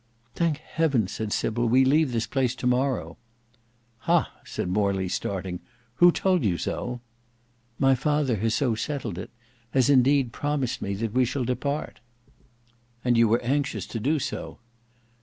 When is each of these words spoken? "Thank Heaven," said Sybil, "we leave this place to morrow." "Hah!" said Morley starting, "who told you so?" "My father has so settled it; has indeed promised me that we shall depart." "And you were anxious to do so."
"Thank 0.33 0.57
Heaven," 0.57 1.07
said 1.07 1.31
Sybil, 1.31 1.67
"we 1.67 1.85
leave 1.85 2.11
this 2.11 2.25
place 2.25 2.55
to 2.55 2.65
morrow." 2.65 3.19
"Hah!" 3.99 4.31
said 4.43 4.67
Morley 4.67 5.07
starting, 5.07 5.59
"who 5.97 6.11
told 6.11 6.43
you 6.43 6.57
so?" 6.57 7.01
"My 7.77 7.93
father 7.93 8.37
has 8.37 8.55
so 8.55 8.73
settled 8.73 9.19
it; 9.19 9.29
has 9.75 9.91
indeed 9.91 10.31
promised 10.33 10.81
me 10.81 10.95
that 10.95 11.13
we 11.13 11.23
shall 11.23 11.45
depart." 11.45 11.99
"And 13.05 13.15
you 13.15 13.27
were 13.27 13.43
anxious 13.43 13.85
to 13.93 13.99
do 13.99 14.17
so." 14.17 14.57